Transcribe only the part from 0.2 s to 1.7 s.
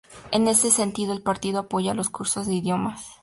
En este sentido, el partido